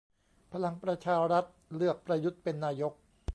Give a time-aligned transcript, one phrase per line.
[0.51, 1.45] พลังประชารัฐ
[1.75, 2.93] เลือกประยุทธเป็นนายก